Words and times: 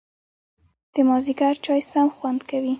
د 0.93 0.95
مازیګر 1.07 1.55
چای 1.65 1.81
سم 1.91 2.07
خوند 2.15 2.41
کوي 2.49 2.69